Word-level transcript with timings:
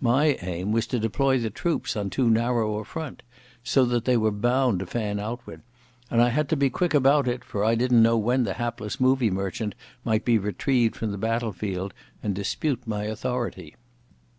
My 0.00 0.38
aim 0.40 0.72
was 0.72 0.86
to 0.86 0.98
deploy 0.98 1.38
the 1.38 1.50
troops 1.50 1.98
on 1.98 2.08
too 2.08 2.30
narrow 2.30 2.78
a 2.78 2.84
front 2.86 3.22
so 3.62 3.84
that 3.84 4.06
they 4.06 4.16
were 4.16 4.30
bound 4.30 4.78
to 4.78 4.86
fan 4.86 5.20
outward, 5.20 5.60
and 6.10 6.22
I 6.22 6.30
had 6.30 6.48
to 6.48 6.56
be 6.56 6.70
quick 6.70 6.94
about 6.94 7.28
it, 7.28 7.44
for 7.44 7.62
I 7.62 7.74
didn't 7.74 8.02
know 8.02 8.16
when 8.16 8.44
the 8.44 8.54
hapless 8.54 8.98
movie 8.98 9.28
merchant 9.30 9.74
might 10.02 10.24
be 10.24 10.38
retrieved 10.38 10.96
from 10.96 11.12
the 11.12 11.18
battle 11.18 11.52
field 11.52 11.92
and 12.22 12.34
dispute 12.34 12.86
my 12.86 13.02
authority. 13.04 13.76